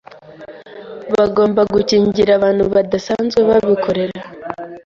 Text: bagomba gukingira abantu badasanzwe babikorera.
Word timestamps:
bagomba 1.13 1.61
gukingira 1.73 2.31
abantu 2.35 2.63
badasanzwe 2.73 3.39
babikorera. 3.49 4.19